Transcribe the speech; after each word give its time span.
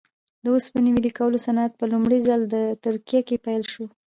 د 0.43 0.45
اوسپنې 0.55 0.89
ویلې 0.91 1.11
کولو 1.17 1.37
صنعت 1.45 1.71
په 1.79 1.85
لومړي 1.91 2.19
ځل 2.27 2.41
په 2.51 2.61
ترکیه 2.85 3.21
کې 3.27 3.41
پیل 3.45 3.63
شو. 3.71 3.85